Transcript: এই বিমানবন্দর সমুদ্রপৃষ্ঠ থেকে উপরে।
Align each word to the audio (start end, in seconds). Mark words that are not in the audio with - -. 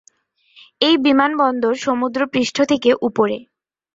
এই 0.81 0.95
বিমানবন্দর 1.05 1.73
সমুদ্রপৃষ্ঠ 1.83 2.57
থেকে 2.71 2.89
উপরে। 3.01 3.37